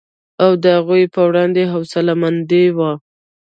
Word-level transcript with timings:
او 0.43 0.51
د 0.63 0.65
هغوی 0.77 1.03
په 1.13 1.21
وړاندې 1.27 1.63
حوصله 1.73 2.13
مند 2.21 2.51
وي 2.77 2.91